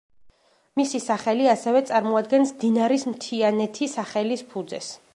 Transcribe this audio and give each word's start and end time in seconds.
მისი 0.79 1.01
სახელი 1.07 1.45
ასევე 1.51 1.83
წარმოადგენს 1.91 2.57
დინარის 2.65 3.07
მთიანეთი 3.13 3.93
სახელის 3.97 4.47
ფუძეს. 4.55 4.95